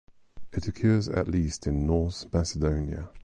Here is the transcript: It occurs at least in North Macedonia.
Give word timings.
It 0.51 0.67
occurs 0.67 1.09
at 1.09 1.27
least 1.27 1.67
in 1.67 1.85
North 1.85 2.25
Macedonia. 2.33 3.09